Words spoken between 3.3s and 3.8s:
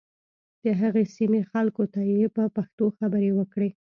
وکړې.